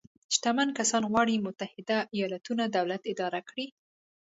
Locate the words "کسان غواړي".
0.79-1.43